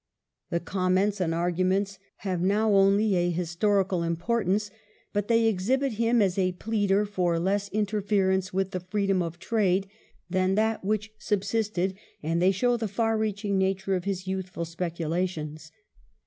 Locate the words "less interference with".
7.37-8.71